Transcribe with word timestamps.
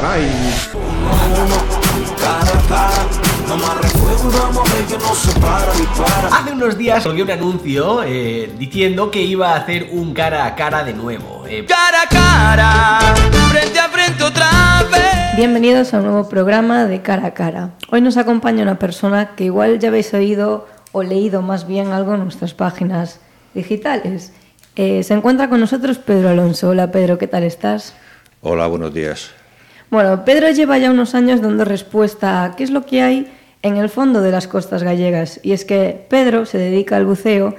caray. 0.00 0.28
Hace 6.30 6.52
unos 6.52 6.78
días 6.78 7.02
salió 7.02 7.24
un 7.24 7.30
anuncio 7.30 8.02
eh, 8.04 8.50
diciendo 8.58 9.10
que 9.10 9.22
iba 9.22 9.52
a 9.52 9.56
hacer 9.56 9.88
un 9.92 10.14
cara 10.14 10.46
a 10.46 10.54
cara 10.54 10.84
de 10.84 10.92
nuevo. 10.94 11.44
Eh, 11.48 11.64
Cara 11.66 12.02
a 12.02 12.08
cara, 12.08 13.14
frente 13.50 13.78
a 13.78 13.88
frente 13.88 14.22
otra 14.22 14.48
vez. 14.90 15.36
Bienvenidos 15.36 15.92
a 15.94 15.98
un 15.98 16.04
nuevo 16.04 16.28
programa 16.28 16.84
de 16.84 17.02
Cara 17.02 17.28
a 17.28 17.34
Cara. 17.34 17.70
Hoy 17.90 18.00
nos 18.00 18.16
acompaña 18.16 18.62
una 18.62 18.78
persona 18.78 19.30
que 19.34 19.44
igual 19.44 19.78
ya 19.78 19.88
habéis 19.88 20.12
oído 20.14 20.68
o 20.92 21.02
leído 21.02 21.42
más 21.42 21.66
bien 21.66 21.92
algo 21.92 22.14
en 22.14 22.22
nuestras 22.22 22.54
páginas 22.54 23.20
digitales. 23.54 24.32
Eh, 24.76 25.02
se 25.02 25.14
encuentra 25.14 25.48
con 25.48 25.58
nosotros 25.58 25.98
Pedro 25.98 26.28
Alonso. 26.28 26.68
Hola 26.68 26.92
Pedro, 26.92 27.18
¿qué 27.18 27.26
tal 27.26 27.42
estás? 27.42 27.94
Hola, 28.42 28.66
buenos 28.68 28.94
días. 28.94 29.32
Bueno, 29.90 30.24
Pedro 30.24 30.50
lleva 30.50 30.76
ya 30.76 30.90
unos 30.90 31.14
años 31.14 31.40
dando 31.40 31.64
respuesta 31.64 32.44
a 32.44 32.56
qué 32.56 32.64
es 32.64 32.70
lo 32.70 32.84
que 32.84 33.02
hay 33.02 33.26
en 33.62 33.78
el 33.78 33.88
fondo 33.88 34.20
de 34.20 34.30
las 34.30 34.46
costas 34.46 34.82
gallegas. 34.82 35.40
Y 35.42 35.52
es 35.52 35.64
que 35.64 36.04
Pedro 36.10 36.44
se 36.44 36.58
dedica 36.58 36.96
al 36.96 37.06
buceo 37.06 37.54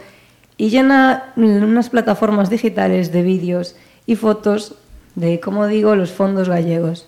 y 0.56 0.70
llena 0.70 1.34
unas 1.36 1.90
plataformas 1.90 2.50
digitales 2.50 3.12
de 3.12 3.24
vídeos 3.24 3.76
y 4.06 4.16
fotos 4.16 4.76
de, 5.16 5.40
como 5.40 5.66
digo, 5.66 5.96
los 5.96 6.12
fondos 6.12 6.50
gallegos. 6.50 7.08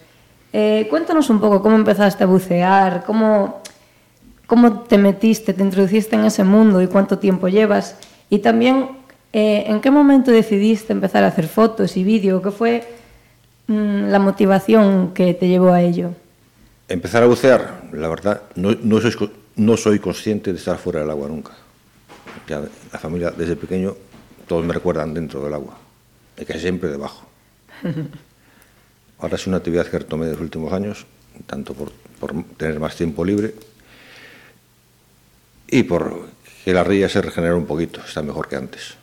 Eh, 0.53 0.87
cuéntanos 0.89 1.29
un 1.29 1.39
poco 1.39 1.61
cómo 1.61 1.75
empezaste 1.75 2.23
a 2.23 2.27
bucear, 2.27 3.03
cómo, 3.05 3.61
cómo 4.47 4.81
te 4.81 4.97
metiste, 4.97 5.53
te 5.53 5.63
introduciste 5.63 6.15
en 6.15 6.25
ese 6.25 6.43
mundo 6.43 6.81
y 6.81 6.87
cuánto 6.87 7.19
tiempo 7.19 7.47
llevas. 7.47 7.95
Y 8.29 8.39
también, 8.39 8.89
eh, 9.33 9.65
¿en 9.67 9.81
qué 9.81 9.91
momento 9.91 10.31
decidiste 10.31 10.93
empezar 10.93 11.23
a 11.23 11.27
hacer 11.27 11.47
fotos 11.47 11.95
y 11.95 12.03
vídeo? 12.03 12.41
¿Qué 12.41 12.51
fue 12.51 13.00
la 13.67 14.19
motivación 14.19 15.13
que 15.13 15.33
te 15.33 15.47
llevó 15.47 15.71
a 15.73 15.81
ello? 15.81 16.11
Empezar 16.87 17.23
a 17.23 17.27
bucear, 17.27 17.83
la 17.93 18.09
verdad, 18.09 18.41
no, 18.55 18.71
no, 18.83 18.99
soy, 18.99 19.31
no 19.55 19.77
soy 19.77 19.99
consciente 19.99 20.51
de 20.51 20.59
estar 20.59 20.77
fuera 20.77 20.99
del 20.99 21.09
agua 21.09 21.27
nunca. 21.29 21.53
Ya 22.47 22.61
la 22.91 22.99
familia, 22.99 23.31
desde 23.31 23.55
pequeño, 23.55 23.95
todos 24.47 24.65
me 24.65 24.73
recuerdan 24.73 25.13
dentro 25.13 25.41
del 25.43 25.53
agua, 25.53 25.77
y 26.37 26.45
casi 26.45 26.59
siempre 26.59 26.89
debajo. 26.89 27.25
Ahora 29.19 29.35
es 29.35 29.47
una 29.47 29.57
actividad 29.57 29.87
que 29.87 29.99
retomé 29.99 30.25
en 30.25 30.31
los 30.33 30.41
últimos 30.41 30.73
años, 30.73 31.05
tanto 31.45 31.73
por, 31.73 31.91
por 32.19 32.43
tener 32.57 32.79
más 32.79 32.95
tiempo 32.95 33.23
libre 33.23 33.53
y 35.71 35.83
por 35.83 36.27
que 36.63 36.73
la 36.73 36.83
ría 36.83 37.09
se 37.09 37.21
regenera 37.21 37.55
un 37.55 37.65
poquito, 37.65 38.01
está 38.05 38.21
mejor 38.21 38.47
que 38.47 38.55
antes. 38.55 38.95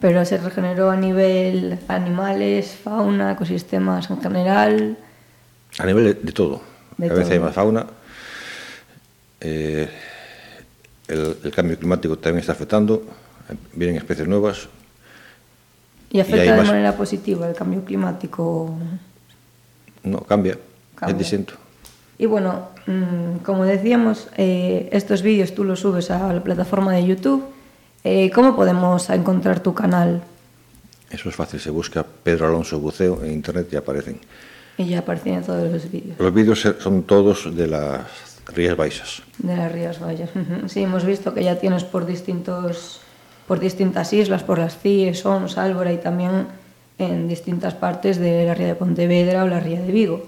Pero 0.00 0.24
se 0.24 0.38
regeneró 0.38 0.90
a 0.90 0.96
nivel 0.96 1.78
animales, 1.88 2.76
fauna, 2.82 3.32
ecosistemas 3.32 4.10
en 4.10 4.20
general. 4.20 4.98
A 5.78 5.86
nivel 5.86 6.04
de, 6.04 6.14
de 6.14 6.32
todo. 6.32 6.60
De 6.98 7.08
Cada 7.08 7.20
vez 7.20 7.30
hay 7.30 7.36
todo. 7.38 7.46
más 7.46 7.54
fauna. 7.54 7.86
Eh, 9.40 9.88
el, 11.08 11.36
el 11.44 11.50
cambio 11.52 11.78
climático 11.78 12.16
también 12.18 12.40
está 12.40 12.52
afectando. 12.52 13.02
Vienen 13.74 13.96
especies 13.96 14.26
nuevas. 14.28 14.68
Y 16.10 16.20
afecta 16.20 16.42
de 16.52 16.56
más- 16.56 16.66
manera 16.68 16.96
positiva 16.96 17.48
el 17.48 17.54
cambio 17.54 17.84
climático. 17.84 18.74
No, 20.02 20.20
cambia. 20.20 20.58
Cambia. 20.94 21.12
Es 21.12 21.18
distinto. 21.18 21.54
Y 22.18 22.26
bueno, 22.26 22.68
mm, 22.86 23.38
como 23.44 23.64
decíamos, 23.64 24.28
eh, 24.36 24.88
estos 24.92 25.22
vídeos 25.22 25.54
tú 25.54 25.64
los 25.64 25.80
subes 25.80 26.10
a 26.10 26.32
la 26.32 26.42
plataforma 26.44 26.92
de 26.92 27.04
YouTube. 27.06 27.44
Eh, 28.04 28.30
¿Cómo 28.34 28.54
podemos 28.54 29.08
encontrar 29.08 29.60
tu 29.60 29.72
canal? 29.72 30.22
Eso 31.10 31.28
es 31.28 31.34
fácil. 31.34 31.58
Se 31.58 31.70
busca 31.70 32.04
Pedro 32.04 32.46
Alonso 32.48 32.78
Buceo 32.78 33.24
en 33.24 33.32
internet 33.32 33.68
y 33.72 33.76
aparecen. 33.76 34.20
Y 34.76 34.86
ya 34.86 34.98
aparecen 34.98 35.42
todos 35.44 35.70
los 35.70 35.90
vídeos 35.90 36.18
Los 36.18 36.34
vídeos 36.34 36.68
son 36.80 37.04
todos 37.04 37.54
de 37.56 37.68
las 37.68 38.02
Rías 38.54 38.76
Baixas. 38.76 39.22
de 39.38 39.56
las 39.56 39.72
Rías. 39.72 39.98
Ujú. 40.00 40.68
Sí, 40.68 40.82
hemos 40.82 41.04
visto 41.04 41.32
que 41.32 41.42
ya 41.44 41.58
tienes 41.58 41.84
por 41.84 42.04
distintos 42.06 43.00
por 43.46 43.60
distintas 43.60 44.12
islas, 44.14 44.42
por 44.42 44.58
las 44.58 44.78
CIE, 44.78 45.12
Sons, 45.12 45.58
Álvora 45.58 45.92
y 45.92 45.98
también 45.98 46.46
en 46.98 47.28
distintas 47.28 47.74
partes 47.74 48.18
de 48.18 48.46
la 48.46 48.54
ría 48.54 48.68
de 48.68 48.74
Pontevedra 48.74 49.44
o 49.44 49.48
la 49.48 49.60
ría 49.60 49.82
de 49.82 49.92
Vigo. 49.92 50.24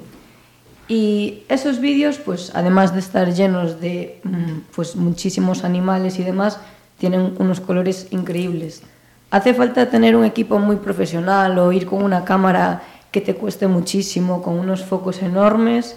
Y 0.86 1.42
esos 1.48 1.80
vídeos, 1.80 2.18
pues 2.18 2.52
además 2.54 2.92
de 2.92 3.00
estar 3.00 3.32
llenos 3.32 3.80
de 3.80 4.20
mm, 4.22 4.58
pues 4.74 4.96
muchísimos 4.96 5.64
animales 5.64 6.18
y 6.18 6.24
demás, 6.24 6.60
tienen 6.98 7.34
unos 7.38 7.60
colores 7.60 8.08
increíbles. 8.10 8.82
¿Hace 9.30 9.54
falta 9.54 9.90
tener 9.90 10.16
un 10.16 10.24
equipo 10.24 10.58
muy 10.58 10.76
profesional 10.76 11.58
o 11.58 11.72
ir 11.72 11.86
con 11.86 12.02
una 12.02 12.24
cámara 12.24 12.82
que 13.10 13.20
te 13.20 13.34
cueste 13.34 13.66
muchísimo, 13.66 14.42
con 14.42 14.58
unos 14.58 14.84
focos 14.84 15.20
enormes? 15.22 15.96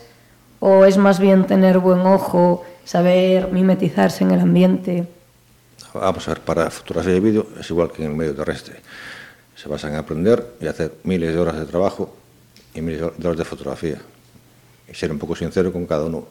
¿O 0.59 0.85
es 0.85 0.97
más 0.97 1.19
bien 1.19 1.45
tener 1.45 1.79
buen 1.79 2.01
ojo, 2.01 2.65
saber 2.83 3.51
mimetizarse 3.51 4.23
en 4.23 4.31
el 4.31 4.41
ambiente? 4.41 5.07
Vamos 5.93 6.27
a 6.27 6.31
ver, 6.31 6.41
para 6.41 6.69
fotografía 6.69 7.15
y 7.15 7.19
vídeo 7.19 7.47
es 7.59 7.69
igual 7.69 7.91
que 7.91 8.03
en 8.03 8.11
el 8.11 8.17
medio 8.17 8.35
terrestre. 8.35 8.75
Se 9.55 9.69
basan 9.69 9.93
en 9.93 9.97
aprender 9.97 10.55
y 10.59 10.67
hacer 10.67 10.95
miles 11.03 11.33
de 11.33 11.39
horas 11.39 11.57
de 11.57 11.65
trabajo 11.65 12.15
y 12.73 12.81
miles 12.81 13.01
de 13.17 13.27
horas 13.27 13.37
de 13.37 13.45
fotografía. 13.45 13.97
Y 14.87 14.93
ser 14.93 15.11
un 15.11 15.19
poco 15.19 15.35
sincero 15.35 15.71
con 15.71 15.85
cada 15.85 16.05
uno. 16.05 16.27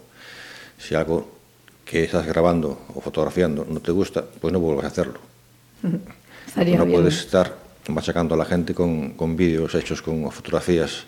Si 0.79 0.95
algo 0.95 1.38
que 1.88 2.04
estás 2.04 2.26
grabando 2.26 2.69
o 2.94 3.00
fotografiando 3.00 3.65
no 3.69 3.81
te 3.81 3.93
gusta, 3.93 4.21
pues 4.41 4.53
no 4.53 4.60
vuelvas 4.60 4.84
a 4.84 4.88
hacerlo. 4.88 5.19
Estaría 6.47 6.76
no 6.76 6.84
bien. 6.84 7.00
puedes 7.00 7.19
estar 7.21 7.54
machacando 7.88 8.34
a 8.34 8.38
la 8.38 8.44
gente 8.44 8.75
con, 8.75 9.12
con 9.15 9.37
vídeos 9.37 9.75
hechos 9.75 10.03
con 10.03 10.31
fotografías 10.31 11.04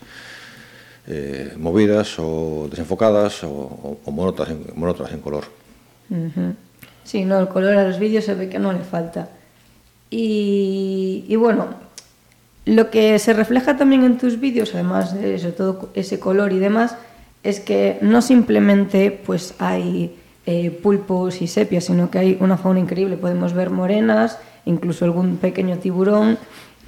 eh, 1.06 1.52
movidas 1.58 2.14
o 2.18 2.66
desenfocadas 2.70 3.44
o, 3.44 3.50
o- 3.50 4.00
o 4.04 4.10
en, 4.48 4.64
en 5.12 5.20
color. 5.20 5.44
Sí, 7.04 7.24
no, 7.24 7.38
el 7.41 7.48
color 7.48 7.74
a 7.74 7.84
los 7.88 7.98
vídeos 7.98 8.24
se 8.24 8.34
ve 8.34 8.48
que 8.48 8.58
no 8.58 8.72
le 8.72 8.80
falta. 8.80 9.28
Y, 10.10 11.24
y 11.28 11.36
bueno, 11.36 11.68
lo 12.64 12.91
que 12.91 13.18
se 13.18 13.32
refleja 13.32 13.76
también 13.76 14.04
en 14.04 14.18
tus 14.18 14.41
vídeos, 14.41 14.74
además 14.74 15.14
de 15.14 15.34
eso, 15.34 15.50
todo 15.52 15.91
ese 15.94 16.18
color 16.18 16.52
y 16.52 16.58
demás, 16.58 16.97
es 17.42 17.60
que 17.60 17.98
no 18.02 18.20
simplemente 18.22 19.10
pues 19.10 19.54
hay 19.58 20.16
eh, 20.52 20.72
pulpos 20.72 21.42
y 21.42 21.46
sepias, 21.46 21.84
sino 21.84 22.10
que 22.10 22.18
hay 22.18 22.36
una 22.40 22.56
fauna 22.56 22.80
increíble. 22.80 23.16
Podemos 23.16 23.52
ver 23.52 23.70
morenas, 23.70 24.36
incluso 24.64 25.04
algún 25.04 25.36
pequeño 25.36 25.78
tiburón. 25.78 26.38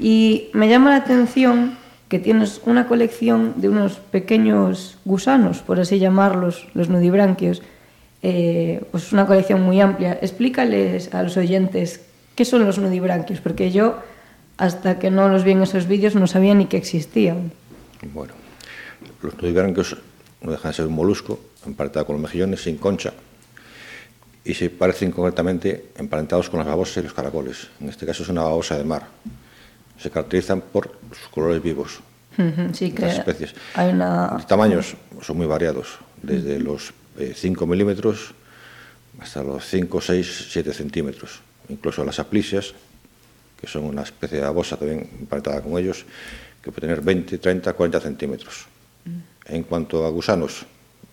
Y 0.00 0.48
me 0.52 0.68
llama 0.68 0.90
la 0.90 0.96
atención 0.96 1.78
que 2.08 2.18
tienes 2.18 2.60
una 2.66 2.88
colección 2.88 3.54
de 3.58 3.68
unos 3.68 3.98
pequeños 4.10 4.98
gusanos, 5.04 5.60
por 5.60 5.78
así 5.78 6.00
llamarlos, 6.00 6.66
los 6.74 6.88
nudibranquios. 6.88 7.62
Eh, 8.24 8.82
pues 8.90 9.12
una 9.12 9.26
colección 9.26 9.62
muy 9.62 9.80
amplia. 9.80 10.18
Explícales 10.20 11.14
a 11.14 11.22
los 11.22 11.36
oyentes 11.36 12.00
qué 12.34 12.44
son 12.44 12.66
los 12.66 12.78
nudibranquios, 12.78 13.40
porque 13.40 13.70
yo, 13.70 14.00
hasta 14.56 14.98
que 14.98 15.12
no 15.12 15.28
los 15.28 15.44
vi 15.44 15.52
en 15.52 15.62
esos 15.62 15.86
vídeos, 15.86 16.16
no 16.16 16.26
sabía 16.26 16.56
ni 16.56 16.66
que 16.66 16.78
existían. 16.78 17.52
Bueno, 18.12 18.32
los 19.22 19.40
nudibranquios 19.40 19.98
no 20.40 20.50
dejan 20.50 20.72
de 20.72 20.76
ser 20.76 20.86
un 20.88 20.94
molusco 20.94 21.38
emparentado 21.64 22.06
con 22.06 22.16
los 22.16 22.22
mejillones, 22.22 22.64
sin 22.64 22.76
concha, 22.76 23.12
y 24.44 24.54
se 24.54 24.70
parecen 24.70 25.12
concretamente 25.12 25.91
emparentados 25.97 26.50
con 26.50 26.58
las 26.58 26.66
babosas 26.66 26.98
y 26.98 27.03
los 27.03 27.12
caracoles. 27.12 27.69
En 27.80 27.88
este 27.88 28.06
caso 28.06 28.22
es 28.22 28.28
una 28.28 28.42
babosa 28.42 28.76
de 28.76 28.84
mar. 28.84 29.06
Se 29.98 30.10
caracterizan 30.10 30.60
por 30.60 30.98
sus 31.10 31.28
colores 31.28 31.62
vivos. 31.62 32.00
Sí, 32.72 32.92
que 32.92 33.03
Las 33.03 33.19
especies. 33.19 33.54
hay 33.75 33.91
una... 33.92 34.32
Los 34.32 34.47
tamaños 34.47 34.94
son 35.20 35.36
muy 35.36 35.47
variados, 35.47 35.98
desde 36.22 36.58
los 36.58 36.92
eh, 37.19 37.34
5 37.36 37.66
milímetros 37.66 38.34
hasta 39.20 39.42
los 39.42 39.64
5, 39.66 40.00
6, 40.00 40.47
7 40.50 40.72
centímetros. 40.72 41.41
Incluso 41.69 42.04
las 42.04 42.19
aplisias, 42.19 42.74
que 43.60 43.66
son 43.66 43.84
una 43.84 44.03
especie 44.03 44.38
de 44.38 44.44
babosa 44.44 44.76
también 44.76 45.09
emparentada 45.20 45.60
con 45.60 45.78
ellos, 45.78 46.04
que 46.62 46.72
puede 46.72 46.88
tener 46.88 47.00
20, 47.03 47.38
30, 47.38 47.72
40 47.72 48.00
centímetros. 48.00 48.66
En 49.44 49.62
cuanto 49.65 50.06
a 50.06 50.10
gusanos, 50.10 50.65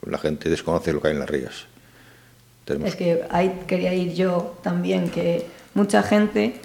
la 0.06 0.18
gente 0.18 0.50
desconoce 0.50 0.94
lo 0.94 1.02
que 1.02 1.10
hay 1.10 1.14
en 1.16 1.20
las 1.20 1.30
rías. 1.30 1.66
Es 2.86 2.96
que 2.96 3.24
ahí 3.30 3.62
quería 3.68 3.94
ir 3.94 4.14
yo 4.14 4.58
también, 4.62 5.10
que 5.10 5.46
mucha 5.74 6.04
gente, 6.04 6.56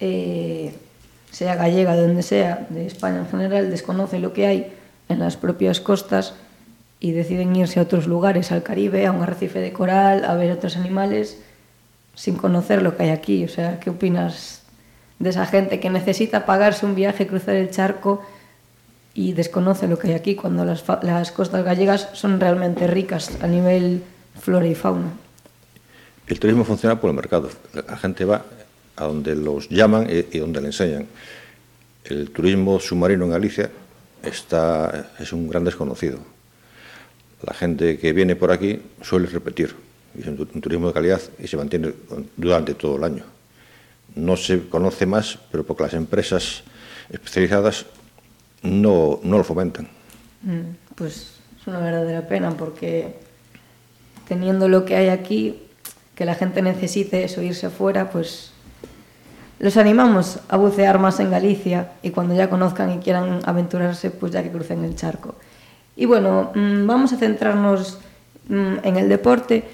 eh, 0.00 0.72
sea 1.30 1.54
gallega, 1.54 1.94
de 1.94 2.02
donde 2.02 2.22
sea, 2.22 2.66
de 2.70 2.86
España 2.86 3.18
en 3.18 3.28
general, 3.28 3.70
desconoce 3.70 4.18
lo 4.18 4.32
que 4.32 4.46
hay 4.46 4.72
en 5.08 5.18
las 5.18 5.36
propias 5.36 5.80
costas 5.80 6.34
y 7.00 7.12
deciden 7.12 7.54
irse 7.56 7.80
a 7.80 7.82
otros 7.82 8.06
lugares, 8.06 8.52
al 8.52 8.62
Caribe, 8.62 9.06
a 9.06 9.12
un 9.12 9.22
arrecife 9.22 9.60
de 9.60 9.72
coral, 9.72 10.24
a 10.24 10.34
ver 10.34 10.52
otros 10.52 10.76
animales, 10.76 11.38
sin 12.14 12.36
conocer 12.36 12.82
lo 12.82 12.96
que 12.96 13.04
hay 13.04 13.10
aquí. 13.10 13.44
O 13.44 13.48
sea, 13.48 13.80
¿qué 13.80 13.90
opinas 13.90 14.62
de 15.18 15.30
esa 15.30 15.46
gente 15.46 15.80
que 15.80 15.90
necesita 15.90 16.46
pagarse 16.46 16.86
un 16.86 16.94
viaje, 16.94 17.26
cruzar 17.26 17.54
el 17.54 17.70
charco 17.70 18.22
y 19.14 19.32
desconoce 19.32 19.88
lo 19.88 19.98
que 19.98 20.08
hay 20.08 20.14
aquí, 20.14 20.34
cuando 20.34 20.64
las, 20.64 20.84
las 21.02 21.32
costas 21.32 21.64
gallegas 21.64 22.08
son 22.12 22.40
realmente 22.40 22.86
ricas 22.86 23.30
a 23.42 23.46
nivel 23.46 24.02
flora 24.38 24.66
y 24.66 24.74
fauna? 24.74 25.12
El 26.26 26.38
turismo 26.38 26.64
funciona 26.64 27.00
por 27.00 27.10
el 27.10 27.16
mercado. 27.16 27.50
La 27.72 27.96
gente 27.96 28.24
va 28.24 28.44
a 28.96 29.04
donde 29.04 29.34
los 29.34 29.68
llaman 29.68 30.06
y, 30.08 30.38
donde 30.38 30.60
le 30.60 30.68
enseñan. 30.68 31.06
El 32.04 32.30
turismo 32.30 32.78
submarino 32.80 33.24
en 33.24 33.30
Galicia 33.30 33.70
está, 34.22 35.12
es 35.18 35.32
un 35.32 35.48
gran 35.48 35.64
desconocido. 35.64 36.18
La 37.42 37.54
gente 37.54 37.98
que 37.98 38.12
viene 38.12 38.36
por 38.36 38.52
aquí 38.52 38.80
suele 39.02 39.26
repetir, 39.26 39.74
es 40.18 40.26
un, 40.26 40.48
un 40.54 40.60
turismo 40.60 40.88
de 40.88 40.92
calidad 40.94 41.20
y 41.38 41.48
se 41.48 41.56
mantiene 41.56 41.92
durante 42.36 42.74
todo 42.74 42.96
el 42.96 43.04
año. 43.04 43.24
No 44.14 44.36
se 44.36 44.68
conoce 44.68 45.06
más, 45.06 45.38
pero 45.50 45.64
porque 45.64 45.84
las 45.84 45.94
empresas 45.94 46.62
especializadas 47.10 47.86
no, 48.62 49.20
no 49.22 49.38
lo 49.38 49.44
fomentan. 49.44 49.88
Mm, 50.42 50.76
Pues 50.94 51.34
es 51.60 51.66
una 51.66 51.80
verdadera 51.80 52.26
pena 52.28 52.56
porque 52.56 53.16
teniendo 54.28 54.68
lo 54.68 54.84
que 54.84 54.96
hay 54.96 55.08
aquí, 55.08 55.61
que 56.22 56.26
la 56.26 56.36
gente 56.36 56.62
necesite 56.62 57.24
eso, 57.24 57.42
irse 57.42 57.66
afuera, 57.66 58.08
pues 58.08 58.52
los 59.58 59.76
animamos 59.76 60.38
a 60.48 60.56
bucear 60.56 61.00
más 61.00 61.18
en 61.18 61.32
Galicia 61.32 61.94
y 62.00 62.10
cuando 62.10 62.32
ya 62.32 62.48
conozcan 62.48 62.92
y 62.92 62.98
quieran 62.98 63.40
aventurarse, 63.44 64.12
pues 64.12 64.30
ya 64.30 64.40
que 64.40 64.52
crucen 64.52 64.84
el 64.84 64.94
charco. 64.94 65.34
Y 65.96 66.04
bueno, 66.06 66.52
mm, 66.54 66.86
vamos 66.86 67.12
a 67.12 67.16
centrarnos 67.16 67.98
mm, 68.48 68.74
en 68.84 68.96
el 68.98 69.08
deporte 69.08 69.64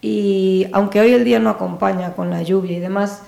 y 0.00 0.68
aunque 0.72 1.00
hoy 1.00 1.12
el 1.12 1.22
día 1.22 1.38
no 1.38 1.50
acompaña 1.50 2.14
con 2.14 2.30
la 2.30 2.40
lluvia 2.42 2.78
y 2.78 2.80
demás, 2.80 3.20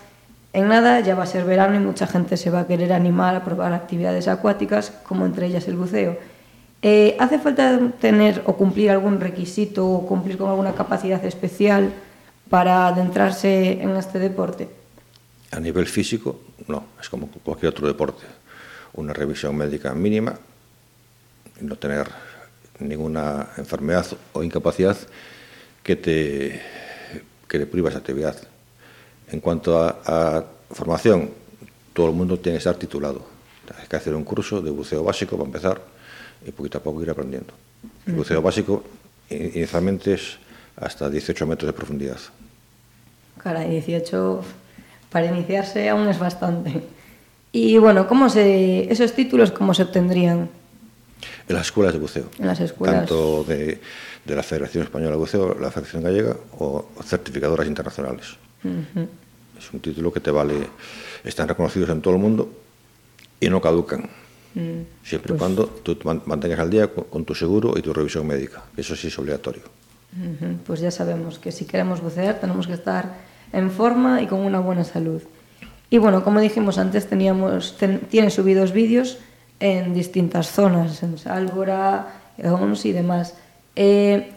en 0.55 0.69
nada 0.69 1.01
ya 1.01 1.15
va 1.15 1.25
a 1.25 1.27
ser 1.27 1.45
verano 1.45 1.77
y 1.77 1.81
mucha 1.81 2.07
gente 2.07 2.39
se 2.39 2.49
va 2.49 2.61
a 2.61 2.67
querer 2.67 2.95
animar 2.95 3.35
a 3.37 3.45
probar 3.45 3.75
actividades 3.75 4.29
acuáticas, 4.29 4.93
como 5.07 5.27
entre 5.27 5.45
ellas 5.45 5.69
el 5.69 5.77
buceo. 5.77 6.17
Eh, 6.81 7.19
¿Hace 7.21 7.39
falta 7.39 7.79
tener 8.01 8.43
o 8.47 8.55
cumplir 8.55 8.91
algún 8.91 9.21
requisito 9.21 9.87
o 9.87 10.07
cumplir 10.07 10.39
con 10.39 10.49
alguna 10.49 10.73
capacidad 10.73 11.23
especial 11.23 11.93
para 12.53 12.87
adentrarse 12.87 13.81
en 13.81 13.97
este 13.97 14.19
deporte? 14.19 14.69
A 15.53 15.59
nivel 15.59 15.87
físico, 15.87 16.43
no, 16.69 16.85
es 17.01 17.09
como 17.09 17.29
cualquier 17.29 17.71
otro 17.73 17.87
deporte. 17.87 18.27
Una 18.93 19.15
revisión 19.15 19.57
médica 19.57 19.95
mínima, 19.95 20.39
no 21.63 21.77
tener 21.77 22.09
ninguna 22.79 23.49
enfermedad 23.57 24.05
o 24.35 24.43
incapacidad 24.43 24.99
que 25.83 25.97
te, 25.97 26.61
que 27.49 27.59
te 27.59 27.65
priva 27.65 27.89
esa 27.89 28.01
actividad. 28.01 28.37
En 29.31 29.41
cuanto 29.41 29.83
a, 29.83 30.03
a 30.05 30.45
formación, 30.73 31.31
todo 31.95 32.09
el 32.11 32.15
mundo 32.15 32.39
tiene 32.39 32.57
que 32.57 32.69
estar 32.69 32.77
titulado. 32.77 33.25
Hay 33.81 33.89
que 33.89 33.97
hacer 33.97 34.15
un 34.15 34.25
curso 34.25 34.61
de 34.61 34.71
buceo 34.71 35.03
básico 35.03 35.39
para 35.39 35.47
empezar 35.47 35.81
y 36.47 36.51
poquito 36.53 36.77
a 36.77 36.83
poco 36.83 37.01
ir 37.01 37.09
aprendiendo. 37.09 37.55
El 38.07 38.13
buceo 38.13 38.43
básico 38.43 38.85
inicialmente 39.31 40.13
es 40.13 40.37
hasta 40.83 41.09
18 41.09 41.47
metros 41.47 41.67
de 41.69 41.73
profundidad. 41.73 42.19
Caray, 43.43 43.71
18 43.71 44.43
para 45.11 45.27
iniciarse 45.27 45.89
aún 45.89 46.09
es 46.09 46.19
bastante. 46.19 46.83
Y 47.53 47.77
bueno, 47.79 48.09
¿cómo 48.09 48.29
se, 48.31 48.91
esos 48.91 49.13
títulos 49.13 49.53
cómo 49.53 49.75
se 49.75 49.83
obtendrían? 49.83 50.49
En 51.49 51.55
las 51.55 51.67
escuelas 51.67 51.93
de 51.93 51.99
buceo. 52.01 52.25
En 52.39 52.47
las 52.47 52.61
escuelas. 52.61 52.97
Tanto 53.01 53.45
de, 53.45 53.81
de 54.25 54.37
la 54.37 54.43
Federación 54.43 54.85
Española 54.85 55.13
de 55.13 55.17
Buceo, 55.19 55.57
la 55.61 55.71
Federación 55.71 56.03
Gallega 56.03 56.37
o 56.59 56.89
certificadoras 57.05 57.67
internacionales. 57.67 58.37
Es 58.65 59.73
un 59.73 59.81
título 59.81 60.13
que 60.13 60.21
te 60.21 60.31
vale, 60.31 60.55
están 61.25 61.47
reconocidos 61.49 61.91
en 61.91 62.01
todo 62.01 62.15
el 62.15 62.21
mundo 62.21 62.51
y 63.41 63.49
no 63.49 63.61
caducan. 63.61 64.09
Siempre 65.05 65.35
y 65.35 65.39
cuando 65.39 65.67
tú 65.67 65.95
te 65.97 66.05
man- 66.05 66.23
mantengas 66.27 66.59
al 66.61 66.71
día 66.71 66.89
con, 66.89 67.05
con 67.05 67.25
tu 67.25 67.35
seguro 67.35 67.75
y 67.77 67.83
tu 67.83 67.93
revisión 67.93 68.27
médica. 68.27 68.63
Eso 68.77 68.95
sí 68.97 69.09
es 69.09 69.19
obligatorio. 69.19 69.63
Pues 70.67 70.81
ya 70.81 70.91
sabemos 70.91 71.39
que 71.39 71.53
si 71.53 71.65
queremos 71.65 72.01
bucear 72.03 72.35
tenemos 72.41 72.67
que 72.67 72.75
estar 72.75 73.15
en 73.53 73.71
forma 73.71 74.21
y 74.21 74.27
con 74.27 74.41
una 74.41 74.61
buena 74.61 74.85
salud. 74.85 75.23
Y 75.91 75.99
bueno, 75.99 76.23
como 76.25 76.41
dijimos 76.41 76.79
antes, 76.79 77.07
teníamos, 77.09 77.77
ten- 77.79 78.01
tienen 78.11 78.31
subidos 78.31 78.73
vídeos 78.73 79.19
en 79.61 79.95
distintas 79.95 80.49
zonas, 80.51 81.03
en 81.03 81.19
Sálvora, 81.19 82.09
Ons 82.43 82.85
y 82.87 82.93
demás. 82.93 83.35
Eh, 83.77 84.33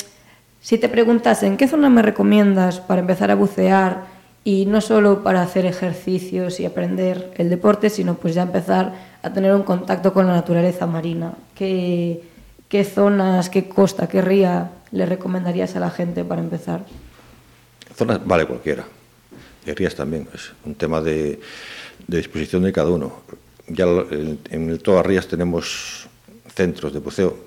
si 0.61 0.77
te 0.77 0.89
preguntasen, 0.89 1.57
¿qué 1.57 1.67
zona 1.67 1.89
me 1.89 2.01
recomiendas 2.01 2.79
para 2.79 3.01
empezar 3.01 3.31
a 3.31 3.35
bucear 3.35 4.03
y 4.43 4.65
no 4.65 4.79
solo 4.81 5.23
para 5.23 5.41
hacer 5.41 5.65
ejercicios 5.65 6.59
y 6.59 6.65
aprender 6.65 7.31
el 7.37 7.49
deporte, 7.49 7.89
sino 7.89 8.15
pues 8.15 8.35
ya 8.35 8.43
empezar 8.43 8.93
a 9.23 9.31
tener 9.33 9.53
un 9.55 9.63
contacto 9.63 10.13
con 10.13 10.27
la 10.27 10.33
naturaleza 10.33 10.85
marina? 10.87 11.33
¿Qué, 11.55 12.23
qué 12.69 12.83
zonas, 12.83 13.49
qué 13.49 13.67
costa, 13.69 14.07
qué 14.07 14.21
ría 14.21 14.69
le 14.95 15.05
recomendarías 15.05 15.75
a 15.75 15.81
la 15.81 15.91
gente 15.91 16.23
para 16.23 16.41
empezar? 16.41 16.85
Zonas 17.95 18.25
vale 18.25 18.45
cualquiera. 18.45 18.85
Y 19.65 19.73
rías 19.73 19.93
también. 19.93 20.27
Es 20.33 20.53
un 20.63 20.75
tema 20.75 21.01
de, 21.01 21.39
de 22.07 22.17
disposición 22.17 22.63
de 22.63 22.71
cada 22.71 22.89
uno. 22.89 23.21
Ya 23.67 23.85
en, 23.85 24.39
en 24.49 24.77
todas 24.79 25.05
rías 25.05 25.27
tenemos 25.27 26.07
centros 26.55 26.93
de 26.93 26.99
buceo 26.99 27.37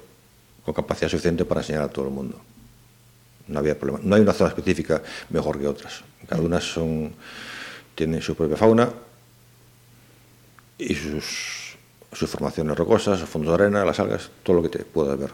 con 0.64 0.74
capacidad 0.74 1.08
suficiente 1.08 1.46
para 1.46 1.62
enseñar 1.62 1.82
a 1.82 1.88
todo 1.88 2.04
el 2.06 2.10
mundo. 2.10 2.38
No 3.46 3.60
había 3.60 3.78
problema. 3.78 4.00
No 4.02 4.16
hay 4.16 4.20
una 4.20 4.34
zona 4.34 4.50
específica 4.50 5.02
mejor 5.30 5.58
que 5.58 5.66
otras. 5.66 6.02
Cada 6.28 6.42
una 6.42 6.60
son, 6.60 7.14
tiene 7.94 8.20
su 8.20 8.34
propia 8.34 8.58
fauna 8.58 8.90
y 10.76 10.94
sus, 10.94 11.76
sus 12.12 12.28
formaciones 12.28 12.76
rocosas, 12.76 13.18
sus 13.20 13.28
fondos 13.28 13.56
de 13.56 13.64
arena, 13.64 13.86
las 13.86 13.98
algas, 14.00 14.30
todo 14.42 14.56
lo 14.56 14.62
que 14.62 14.68
te 14.68 14.84
puedas 14.84 15.18
ver. 15.18 15.30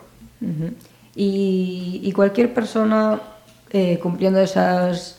Y, 1.14 2.00
y 2.02 2.12
cualquier 2.12 2.52
persona 2.54 3.20
eh, 3.70 3.98
cumpliendo 4.02 4.40
esas, 4.40 5.18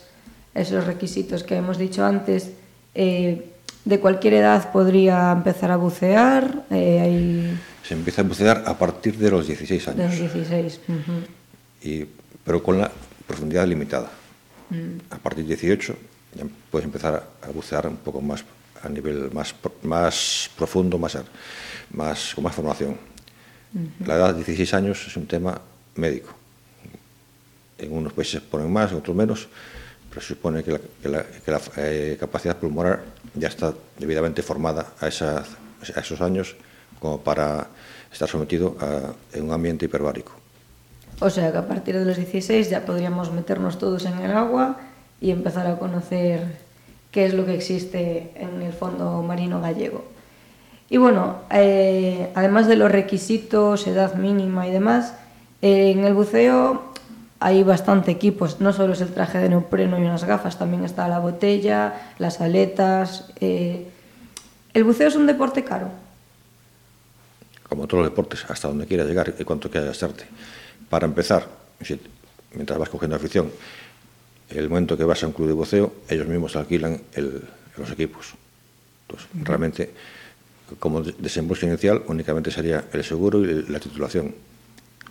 esos 0.54 0.86
requisitos 0.86 1.42
que 1.42 1.56
hemos 1.56 1.78
dicho 1.78 2.04
antes, 2.04 2.50
eh, 2.94 3.52
de 3.84 4.00
cualquier 4.00 4.34
edad 4.34 4.72
podría 4.72 5.30
empezar 5.32 5.70
a 5.70 5.76
bucear. 5.76 6.64
eh, 6.70 7.00
hay 7.00 7.58
Se 7.86 7.94
empieza 7.94 8.22
a 8.22 8.24
bucear 8.24 8.64
a 8.66 8.76
partir 8.78 9.16
de 9.16 9.30
los 9.30 9.46
16 9.46 9.84
de 9.84 9.90
años. 9.92 10.18
los 10.18 10.32
16. 10.34 10.80
ujú. 10.88 11.12
y, 11.82 12.06
pero 12.44 12.62
con 12.62 12.78
la 12.78 12.90
profundidad 13.26 13.66
limitada. 13.66 14.10
Mm. 14.70 14.98
A 15.10 15.18
partir 15.18 15.44
de 15.44 15.56
18 15.56 15.96
ya 16.34 16.44
puedes 16.70 16.84
empezar 16.84 17.14
a, 17.42 17.46
a 17.46 17.50
bucear 17.50 17.86
un 17.86 17.96
poco 17.96 18.20
más 18.20 18.44
a 18.82 18.88
nivel 18.88 19.30
más, 19.32 19.54
más 19.82 20.50
profundo, 20.56 20.98
más, 20.98 21.16
más, 21.92 22.34
con 22.34 22.44
más 22.44 22.54
formación. 22.54 22.96
La 24.06 24.14
edad 24.16 24.28
de 24.30 24.36
16 24.44 24.74
años 24.74 25.04
es 25.06 25.16
un 25.16 25.26
tema 25.26 25.60
médico. 25.98 26.30
En 27.78 27.92
unos 27.92 28.12
países 28.12 28.40
ponen 28.40 28.72
más, 28.72 28.90
en 28.92 28.98
otros 28.98 29.16
menos, 29.16 29.48
pero 30.08 30.20
se 30.22 30.28
supone 30.28 30.62
que 30.64 30.72
la, 30.72 30.80
que 31.02 31.08
la- 31.08 31.24
que 31.24 31.50
la, 31.50 31.60
eh, 31.76 32.16
capacidad 32.18 32.56
pulmonar 32.56 33.02
ya 33.34 33.48
está 33.48 33.74
debidamente 33.98 34.42
formada 34.42 34.86
a, 35.00 35.08
esa- 35.08 35.44
a 35.94 36.00
esos 36.00 36.20
años 36.20 36.56
como 37.00 37.20
para 37.20 37.66
estar 38.12 38.28
sometido 38.28 38.76
a 38.80 39.12
un 39.38 39.52
ambiente 39.52 39.84
hiperbárico. 39.84 40.32
O 41.20 41.28
sea 41.30 41.52
que 41.52 41.58
a 41.58 41.66
partir 41.68 41.98
de 41.98 42.04
los 42.04 42.16
16 42.16 42.70
ya 42.70 42.84
podríamos 42.84 43.30
meternos 43.32 43.78
todos 43.78 44.04
en 44.06 44.18
el 44.20 44.32
agua 44.32 44.78
y 45.20 45.30
empezar 45.30 45.66
a 45.66 45.78
conocer 45.78 46.40
qué 47.10 47.26
es 47.26 47.34
lo 47.34 47.44
que 47.46 47.54
existe 47.54 48.32
en 48.36 48.62
el 48.62 48.72
fondo 48.72 49.22
marino 49.22 49.60
gallego. 49.60 50.04
Y 50.88 50.98
bueno, 50.98 51.40
eh, 51.50 52.30
además 52.34 52.68
de 52.68 52.76
los 52.76 52.90
requisitos, 52.92 53.86
edad 53.86 54.14
mínima 54.14 54.66
y 54.68 54.70
demás, 54.70 55.14
en 55.62 56.04
el 56.04 56.14
buceo 56.14 56.92
hay 57.40 57.62
bastante 57.62 58.10
equipos. 58.10 58.60
No 58.60 58.72
solo 58.72 58.92
es 58.94 59.00
el 59.00 59.12
traje 59.12 59.38
de 59.38 59.48
neopreno 59.48 59.98
y 59.98 60.02
unas 60.02 60.24
gafas, 60.24 60.58
también 60.58 60.84
está 60.84 61.08
la 61.08 61.18
botella, 61.18 62.12
las 62.18 62.40
aletas. 62.40 63.30
eh. 63.40 63.86
¿El 64.74 64.84
buceo 64.84 65.08
es 65.08 65.16
un 65.16 65.26
deporte 65.26 65.64
caro? 65.64 65.88
como 67.68 67.88
todos 67.88 68.04
los 68.04 68.12
deportes, 68.12 68.44
hasta 68.48 68.68
donde 68.68 68.86
quieras 68.86 69.08
llegar 69.08 69.34
y 69.38 69.42
cuánto 69.42 69.68
quieras 69.68 69.88
gastarte. 69.88 70.24
Para 70.88 71.04
empezar, 71.04 71.48
mientras 72.54 72.78
vas 72.78 72.88
cogiendo 72.88 73.16
afición, 73.16 73.50
el 74.50 74.68
momento 74.68 74.96
que 74.96 75.02
vas 75.02 75.24
a 75.24 75.26
un 75.26 75.32
club 75.32 75.48
de 75.48 75.52
buceo, 75.54 75.92
ellos 76.08 76.28
mismos 76.28 76.54
alquilan 76.54 77.00
el- 77.14 77.42
los 77.76 77.90
equipos. 77.90 78.34
Entonces, 79.08 79.28
realmente, 79.42 79.90
como 80.78 81.02
de- 81.02 81.16
desembolso 81.18 81.66
inicial, 81.66 82.02
únicamente 82.06 82.52
sería 82.52 82.84
el 82.92 83.02
seguro 83.02 83.40
y 83.44 83.66
la 83.68 83.80
titulación. 83.80 84.32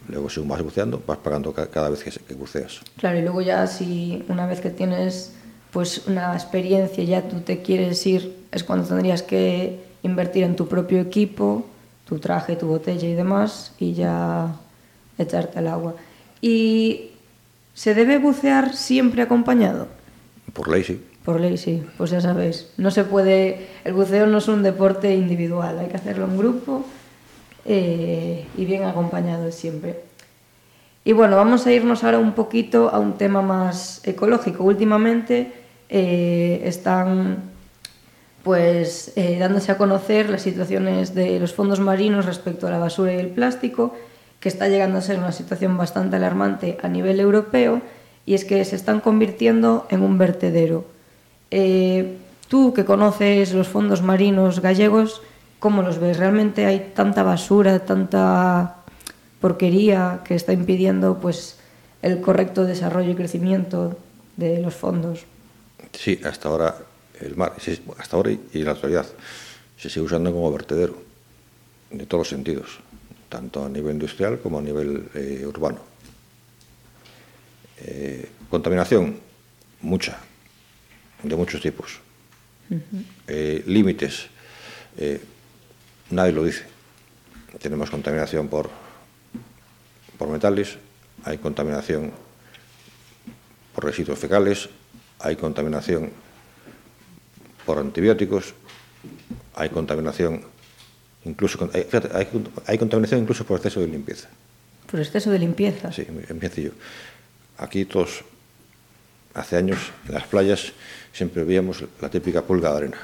Luego, 0.10 0.30
según 0.30 0.50
vas 0.50 0.62
buceando, 0.64 1.02
vas 1.06 1.18
pagando 1.18 1.52
ca- 1.54 1.68
cada 1.68 1.90
vez 1.90 2.04
que 2.04 2.34
buceas. 2.36 2.82
Claro, 2.98 3.18
y 3.18 3.22
luego 3.22 3.42
ya 3.42 3.66
si 3.68 4.24
una 4.30 4.46
vez 4.46 4.62
que 4.62 4.70
tienes 4.70 5.32
pues 5.72 6.08
una 6.08 6.34
experiencia 6.34 7.04
ya 7.04 7.22
tú 7.28 7.42
te 7.42 7.62
quieres 7.62 8.06
ir, 8.08 8.34
es 8.52 8.64
cuando 8.64 8.88
tendrías 8.88 9.24
que 9.24 9.84
invertir 10.04 10.44
en 10.44 10.56
tu 10.56 10.68
propio 10.68 11.02
equipo, 11.02 11.66
tu 12.08 12.20
traje, 12.20 12.56
tu 12.56 12.68
botella 12.68 13.08
y 13.08 13.14
demás, 13.14 13.74
y 13.80 13.94
ya 13.94 14.56
echarte 15.18 15.60
al 15.60 15.68
agua. 15.68 15.96
¿Y 16.42 17.10
se 17.74 17.94
debe 17.94 18.20
bucear 18.20 18.74
siempre 18.76 19.22
acompañado? 19.22 19.88
Por 20.54 20.70
ley, 20.70 20.84
sí. 20.84 21.04
Por 21.26 21.42
ley, 21.42 21.58
sí, 21.58 21.84
pues 21.98 22.12
ya 22.12 22.22
sabéis. 22.22 22.68
No 22.78 22.92
se 22.92 23.04
puede, 23.04 23.68
el 23.84 23.94
buceo 23.94 24.28
no 24.28 24.38
es 24.38 24.48
un 24.48 24.62
deporte 24.64 25.14
individual, 25.16 25.80
hay 25.80 25.88
que 25.88 25.98
hacerlo 25.98 26.26
en 26.26 26.38
grupo 26.38 26.86
eh, 27.66 28.46
y 28.56 28.66
bien 28.66 28.84
acompañado 28.84 29.52
siempre. 29.52 30.00
Y 31.04 31.14
bueno, 31.14 31.36
vamos 31.36 31.66
a 31.66 31.74
irnos 31.74 32.04
ahora 32.04 32.20
un 32.20 32.34
poquito 32.34 32.90
a 32.90 33.00
un 33.00 33.14
tema 33.18 33.42
más 33.42 34.02
ecológico. 34.08 34.64
Últimamente 34.64 35.52
eh, 35.90 36.62
están 36.64 37.44
pues 38.44 39.12
eh, 39.16 39.38
dándose 39.40 39.72
a 39.72 39.78
conocer 39.78 40.30
las 40.30 40.44
situaciones 40.44 41.16
de 41.16 41.40
los 41.40 41.54
fondos 41.54 41.80
marinos 41.80 42.26
respecto 42.26 42.68
a 42.68 42.72
la 42.72 42.78
basura 42.78 43.14
y 43.14 43.18
el 43.18 43.30
plástico, 43.30 43.96
que 44.40 44.50
está 44.50 44.68
llegando 44.70 45.00
a 45.00 45.02
ser 45.02 45.18
una 45.18 45.32
situación 45.32 45.78
bastante 45.78 46.18
alarmante 46.18 46.78
a 46.84 46.88
nivel 46.88 47.20
europeo, 47.20 47.82
y 48.28 48.36
es 48.36 48.46
que 48.46 48.64
se 48.66 48.76
están 48.76 49.00
convirtiendo 49.00 49.88
en 49.90 50.04
un 50.04 50.20
vertedero. 50.20 50.86
Tú 52.48 52.74
que 52.74 52.86
conoces 52.86 53.54
los 53.54 53.68
fondos 53.68 54.04
marinos 54.04 54.60
gallegos, 54.60 55.24
¿cómo 55.66 55.82
los 55.82 55.98
ves? 55.98 56.18
¿Realmente 56.18 56.68
hay 56.68 56.92
tanta 56.94 57.24
basura, 57.24 57.80
tanta 57.80 58.84
porquería 59.42 60.22
que 60.24 60.36
está 60.36 60.54
impidiendo 60.54 61.18
pues, 61.18 61.58
el 62.04 62.22
correcto 62.22 62.66
desarrollo 62.66 63.10
y 63.10 63.16
crecimiento 63.16 63.98
de 64.38 64.60
los 64.62 64.76
fondos? 64.76 65.26
Sí, 65.92 66.22
hasta 66.24 66.50
ahora 66.50 66.76
el 67.20 67.36
mar, 67.36 67.54
hasta 67.98 68.16
ahora 68.16 68.30
y 68.30 68.40
en 68.54 68.66
la 68.66 68.74
actualidad, 68.74 69.08
se 69.76 69.90
sigue 69.90 70.06
usando 70.06 70.32
como 70.32 70.52
vertedero, 70.52 71.02
de 71.90 72.06
todos 72.06 72.20
los 72.20 72.30
sentidos, 72.30 72.78
tanto 73.28 73.66
a 73.66 73.68
nivel 73.68 73.94
industrial 73.94 74.38
como 74.38 74.60
a 74.60 74.62
nivel 74.62 75.10
eh, 75.16 75.48
urbano. 75.48 75.80
Eh, 77.80 78.30
contaminación, 78.52 79.18
mucha, 79.82 80.20
de 81.24 81.36
muchos 81.36 81.60
tipos. 81.60 82.00
Eh, 83.28 83.64
límites, 83.66 84.28
nadie 86.10 86.32
lo 86.32 86.44
dice. 86.44 86.66
Tenemos 87.60 87.90
contaminación 87.90 88.48
por, 88.48 88.70
por 90.18 90.30
metales, 90.30 90.78
hay 91.24 91.38
contaminación 91.38 92.12
por 93.74 93.86
residuos 93.86 94.20
fecales, 94.20 94.70
hay 95.20 95.36
contaminación 95.36 96.12
por 97.66 97.80
antibióticos, 97.80 98.54
hay 99.56 99.70
contaminación 99.70 100.44
incluso 101.24 101.70
eh, 101.74 101.88
hay, 101.92 102.10
hay, 102.14 102.28
hay 102.68 102.78
contaminación 102.78 103.22
incluso 103.22 103.46
por 103.46 103.58
exceso 103.58 103.80
de 103.80 103.88
limpieza. 103.88 104.30
Por 104.90 105.00
exceso 105.00 105.32
de 105.32 105.40
limpieza. 105.40 105.92
Sí, 105.92 106.06
muy 106.12 106.24
sencillo. 106.24 106.72
Aquí 107.58 107.86
todos 107.86 108.24
hace 109.34 109.58
años 109.58 109.80
en 110.08 110.14
las 110.14 110.26
playas 110.28 110.74
siempre 111.12 111.44
veíamos 111.44 111.84
la 112.02 112.10
típica 112.10 112.42
pulga 112.42 112.72
de 112.72 112.78
arena, 112.78 112.98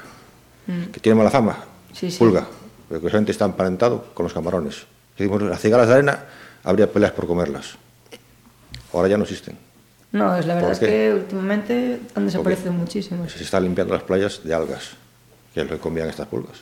mm. 0.66 0.84
que 0.92 1.00
tiene 1.00 1.16
mala 1.16 1.30
fama, 1.30 1.64
sí, 1.92 2.10
sí. 2.10 2.18
pulga. 2.18 2.46
Pero 2.88 3.00
que 3.00 3.08
solamente 3.08 3.32
está 3.32 3.44
emparentado 3.44 4.12
con 4.14 4.24
los 4.24 4.32
camarones. 4.32 4.86
Si 5.16 5.24
decimos 5.24 5.42
las 5.42 5.60
cigalas 5.60 5.88
de 5.88 5.94
arena, 5.94 6.24
habría 6.64 6.90
peleas 6.90 7.12
por 7.12 7.26
comerlas. 7.26 7.76
Ahora 8.92 9.08
ya 9.08 9.16
no 9.16 9.24
existen. 9.24 9.56
No, 10.12 10.36
es 10.36 10.46
la 10.46 10.54
verdad 10.54 10.72
es 10.72 10.78
que 10.78 11.12
últimamente 11.14 12.00
han 12.14 12.26
desaparecido 12.26 12.72
muchísimo. 12.72 13.28
Se 13.28 13.42
está 13.42 13.58
limpiando 13.58 13.94
las 13.94 14.02
playas 14.02 14.42
de 14.44 14.54
algas, 14.54 14.90
que 15.54 15.60
es 15.62 15.66
lo 15.66 15.76
que 15.76 15.80
comían 15.80 16.08
estas 16.08 16.28
pulgas. 16.28 16.58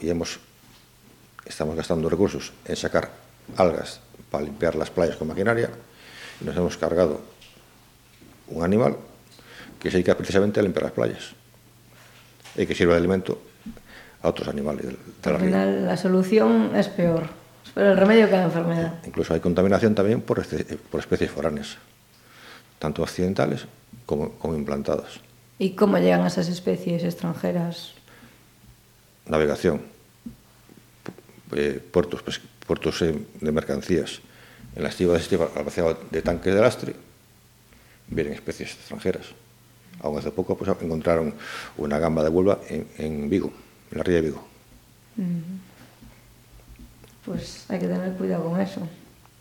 Y 0.00 0.08
hemos, 0.08 0.40
estamos 1.44 1.76
gastando 1.76 2.08
recursos 2.08 2.52
en 2.64 2.76
sacar 2.76 3.10
algas 3.56 4.00
para 4.30 4.44
limpiar 4.44 4.74
las 4.74 4.90
playas 4.90 5.16
con 5.16 5.28
maquinaria 5.28 5.70
y 6.40 6.44
nos 6.44 6.56
hemos 6.56 6.76
cargado 6.76 7.20
un 8.48 8.64
animal 8.64 8.96
que 9.78 9.90
se 9.90 9.98
dedica 9.98 10.16
precisamente 10.16 10.60
a 10.60 10.62
limpiar 10.62 10.84
las 10.84 10.92
playas 10.92 11.32
y 12.56 12.66
que 12.66 12.74
sirve 12.74 12.92
de 12.92 12.98
alimento 12.98 13.40
a 14.22 14.28
otros 14.28 14.48
animales 14.48 14.86
de, 14.86 14.92
de 14.92 15.38
Final, 15.38 15.84
a 15.84 15.90
La, 15.90 15.96
solución 15.96 16.72
es 16.74 16.88
peor, 16.88 17.28
es 17.64 17.72
peor 17.72 17.88
el 17.88 17.96
remedio 17.96 18.26
que 18.26 18.32
la 18.32 18.44
enfermedad. 18.44 18.94
Incluso 19.06 19.34
hay 19.34 19.40
contaminación 19.40 19.94
también 19.94 20.20
por, 20.20 20.44
por 20.90 21.00
especies 21.00 21.30
foráneas, 21.30 21.76
tanto 22.78 23.02
occidentales 23.02 23.66
como, 24.06 24.30
como 24.32 24.56
implantadas. 24.56 25.20
¿Y 25.58 25.70
cómo 25.70 25.98
llegan 25.98 26.22
a 26.22 26.28
esas 26.28 26.48
especies 26.48 27.02
extranjeras? 27.02 27.92
Navegación, 29.26 29.82
eh, 31.52 31.80
puertos, 31.92 32.22
puertos 32.66 33.02
eh, 33.02 33.14
de 33.40 33.52
mercancías. 33.52 34.20
En 34.76 34.82
la 34.82 34.90
estiva 34.90 35.14
de 35.14 35.20
estiva, 35.20 35.48
al 35.56 35.64
vaciado 35.64 35.98
de 36.10 36.22
tanques 36.22 36.54
de 36.54 36.60
lastre, 36.60 36.94
vienen 38.08 38.34
especies 38.34 38.74
extranjeras. 38.74 39.26
Aún 40.00 40.18
hace 40.18 40.30
poco 40.30 40.56
pues, 40.56 40.70
encontraron 40.80 41.34
una 41.76 41.98
gamba 41.98 42.22
de 42.22 42.28
vulva 42.28 42.60
en, 42.68 42.86
en 42.98 43.28
Vigo. 43.28 43.52
En 43.90 43.98
la 43.98 44.04
ría 44.04 44.16
de 44.16 44.22
Vigo. 44.22 44.44
Pues 47.24 47.66
hay 47.68 47.78
que 47.78 47.86
tener 47.86 48.12
cuidado 48.12 48.44
con 48.44 48.60
eso. 48.60 48.80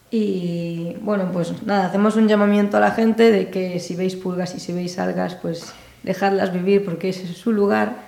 Y 0.10 0.96
bueno, 1.02 1.30
pues 1.34 1.64
nada, 1.64 1.88
hacemos 1.88 2.16
un 2.16 2.28
llamamiento 2.28 2.78
a 2.78 2.80
la 2.80 2.92
gente 2.92 3.32
de 3.32 3.50
que 3.50 3.80
si 3.80 3.96
veis 3.96 4.16
pulgas 4.16 4.56
y 4.56 4.60
si 4.60 4.72
veis 4.72 5.00
algas, 5.00 5.36
pues 5.36 5.74
dejadlas 6.04 6.54
vivir 6.54 6.86
porque 6.86 7.10
ese 7.10 7.24
es 7.24 7.38
su 7.38 7.52
lugar. 7.52 8.08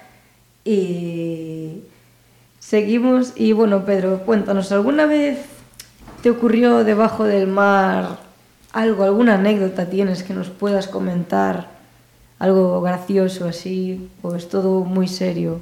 Y 0.63 1.81
seguimos. 2.59 3.33
Y 3.35 3.51
bueno, 3.53 3.85
Pedro, 3.85 4.19
cuéntanos, 4.25 4.71
¿alguna 4.71 5.05
vez 5.05 5.39
te 6.21 6.29
ocurrió 6.29 6.83
debajo 6.83 7.25
del 7.25 7.47
mar 7.47 8.19
algo, 8.71 9.03
alguna 9.03 9.35
anécdota 9.35 9.89
tienes 9.89 10.23
que 10.23 10.33
nos 10.33 10.49
puedas 10.49 10.87
comentar? 10.87 11.67
Algo 12.37 12.81
gracioso 12.81 13.49
así, 13.49 14.09
o 14.21 14.35
es 14.35 14.47
todo 14.47 14.85
muy 14.85 15.09
serio? 15.09 15.59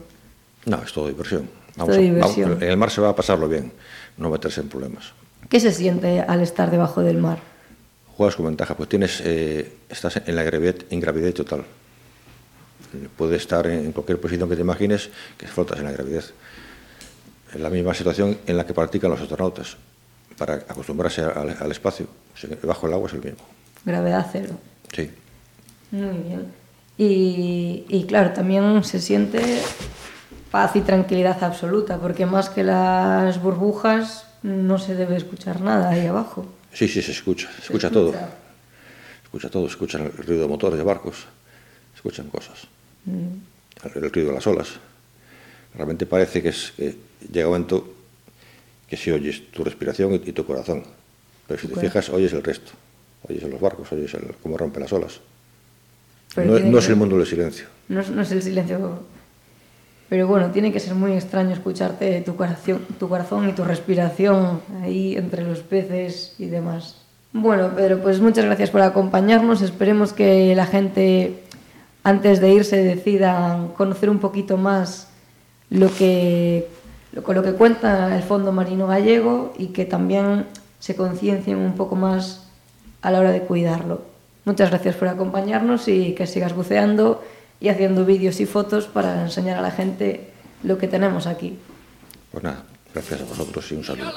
No, 0.68 0.84
es 0.84 0.92
todo 0.94 1.08
diversión. 1.08 1.50
Vamos, 1.76 1.96
todo 1.96 2.04
diversión. 2.04 2.50
Vamos, 2.50 2.64
en 2.64 2.70
el 2.70 2.78
mar 2.78 2.92
se 2.92 3.02
va 3.02 3.10
a 3.10 3.16
pasarlo 3.16 3.48
bien, 3.48 3.72
no 4.18 4.30
meterse 4.30 4.62
en 4.62 4.70
problemas. 4.70 5.14
¿Qué 5.50 5.60
se 5.60 5.72
siente 5.72 6.20
al 6.22 6.42
estar 6.42 6.70
debajo 6.70 7.02
del 7.02 7.18
mar? 7.18 7.40
Juegas 8.18 8.36
con 8.36 8.48
ventaja, 8.48 8.76
pues 8.76 8.90
tienes, 8.90 9.22
eh, 9.24 9.72
estás 9.90 10.22
en 10.26 10.36
la 10.36 10.44
gravidez, 10.44 10.86
ingravidez 10.90 11.34
total. 11.34 11.64
Puedes 13.16 13.42
estar 13.42 13.66
en 13.68 13.92
cualquier 13.92 14.20
posición 14.20 14.50
que 14.50 14.56
te 14.56 14.62
imagines 14.62 15.10
que 15.38 15.48
flotas 15.48 15.80
en 15.80 15.86
la 15.86 15.92
gravidez. 15.92 16.34
Es 17.54 17.60
la 17.60 17.70
misma 17.70 17.94
situación 17.94 18.38
en 18.46 18.58
la 18.58 18.66
que 18.66 18.74
practican 18.74 19.10
los 19.12 19.22
astronautas 19.22 19.78
para 20.38 20.56
acostumbrarse 20.56 21.22
al, 21.22 21.56
al 21.60 21.72
espacio. 21.72 22.08
Bajo 22.64 22.88
el 22.88 22.94
agua 22.94 23.08
es 23.08 23.14
el 23.14 23.24
mismo. 23.24 23.40
Gravedad 23.86 24.28
cero. 24.32 24.58
Sí. 24.94 25.10
Muy 25.92 26.18
bien. 26.18 26.46
Y, 26.98 27.86
y 27.88 28.06
claro, 28.06 28.34
también 28.34 28.84
se 28.84 29.00
siente 29.00 29.62
paz 30.52 30.76
y 30.76 30.82
tranquilidad 30.82 31.44
absoluta, 31.44 31.98
porque 31.98 32.26
más 32.26 32.50
que 32.50 32.64
las 32.64 33.42
burbujas 33.42 34.26
no 34.44 34.78
se 34.80 34.96
debe 34.96 35.18
escuchar 35.18 35.62
nada 35.62 35.90
ahí 35.90 36.08
abajo. 36.08 36.46
Sí, 36.74 36.88
sí, 36.88 37.02
se 37.02 37.12
escucha, 37.12 37.50
se 37.54 37.62
escucha, 37.62 37.90
se 37.90 37.90
escucha. 37.90 37.92
todo. 37.92 38.14
Escucha 39.24 39.50
todo, 39.50 39.68
escuchan 39.68 40.04
el 40.04 40.26
ruido 40.26 40.44
de 40.44 40.48
motores 40.48 40.78
de 40.78 40.84
barcos, 40.84 41.26
escuchan 41.96 42.28
cosas. 42.30 42.68
Mm. 43.06 43.96
El, 43.96 44.04
el, 44.04 44.12
ruido 44.12 44.30
de 44.30 44.36
las 44.36 44.48
olas. 44.48 44.70
Realmente 45.76 46.06
parece 46.06 46.42
que, 46.42 46.50
es, 46.50 46.74
que 46.76 46.98
llega 47.32 47.48
un 47.48 47.54
momento 47.54 47.94
que 48.88 48.96
si 48.96 49.12
oyes 49.12 49.52
tu 49.52 49.64
respiración 49.64 50.14
y, 50.14 50.30
y 50.30 50.32
tu 50.32 50.46
corazón, 50.46 50.84
pero 51.48 51.60
si 51.60 51.68
te 51.68 51.74
bueno. 51.74 51.90
fijas 51.90 52.10
oyes 52.10 52.34
el 52.34 52.44
resto, 52.44 52.72
oyes 53.28 53.44
los 53.44 53.60
barcos, 53.60 53.92
oyes 53.92 54.14
el, 54.14 54.36
cómo 54.42 54.58
rompen 54.58 54.84
las 54.84 54.94
olas. 54.94 55.20
No, 56.36 56.60
no, 56.60 56.80
es 56.80 56.90
el 56.90 56.96
mundo 56.96 57.18
del 57.18 57.26
silencio. 57.26 57.68
No, 57.88 58.02
no 58.02 58.22
es 58.22 58.32
el 58.32 58.42
silencio 58.42 59.02
pero 60.10 60.28
bueno, 60.28 60.52
tiene 60.52 60.72
que 60.72 60.80
ser 60.80 60.96
muy 60.96 61.14
extraño 61.14 61.52
escucharte 61.52 62.22
tu 62.22 62.36
corazón, 62.36 62.82
tu 63.00 63.10
corazón 63.10 63.50
y 63.50 63.54
tu 63.54 63.64
respiración 63.64 64.62
ahí 64.82 65.18
entre 65.18 65.44
los 65.44 65.60
peces 65.60 66.36
y 66.40 66.46
demás. 66.46 66.96
Bueno, 67.34 67.72
Pedro, 67.76 68.02
pues 68.02 68.22
muchas 68.22 68.46
gracias 68.46 68.70
por 68.70 68.82
acompañarnos. 68.82 69.62
Esperemos 69.62 70.14
que 70.14 70.56
la 70.56 70.66
gente 70.66 71.44
antes 72.04 72.40
de 72.40 72.54
irse 72.54 72.84
decida 72.84 73.68
conocer 73.76 74.10
un 74.10 74.20
poquito 74.20 74.56
más 74.56 75.10
lo 75.70 75.94
que, 75.94 76.70
lo, 77.12 77.22
lo 77.34 77.44
que 77.44 77.52
cuenta 77.52 78.16
el 78.16 78.24
Fondo 78.24 78.54
Marino 78.54 78.88
Gallego 78.88 79.54
y 79.58 79.68
que 79.68 79.84
también 79.84 80.46
se 80.80 80.96
conciencien 80.96 81.58
un 81.58 81.74
poco 81.74 81.98
más 81.98 82.48
a 83.02 83.12
la 83.12 83.20
hora 83.20 83.32
de 83.32 83.42
cuidarlo. 83.42 84.02
Muchas 84.46 84.70
gracias 84.70 84.96
por 84.96 85.10
acompañarnos 85.10 85.90
y 85.90 86.14
que 86.14 86.26
sigas 86.28 86.56
buceando 86.56 87.22
y 87.60 87.70
haciendo 87.70 88.06
vídeos 88.06 88.40
y 88.40 88.46
fotos 88.46 88.86
para 88.86 89.22
enseñar 89.22 89.58
a 89.58 89.62
la 89.62 89.72
gente 89.72 90.32
lo 90.64 90.78
que 90.78 90.88
tenemos 90.88 91.28
aquí. 91.28 91.58
Pues 92.32 92.44
nada, 92.44 92.64
gracias 92.94 93.22
a 93.22 93.24
vosotros 93.26 93.72
y 93.72 93.76
un 93.76 93.84
saludo. 93.84 94.14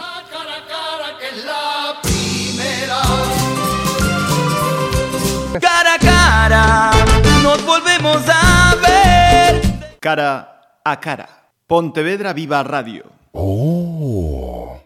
Cara 5.61 5.94
a 5.94 5.99
cara, 5.99 6.90
nos 7.42 7.64
volvemos 7.64 8.23
a 8.28 8.76
ver. 8.76 9.97
Cara 10.00 10.78
a 10.85 11.00
cara. 11.00 11.28
Pontevedra 11.66 12.32
Viva 12.32 12.62
Radio. 12.62 13.04
Oh. 13.32 14.78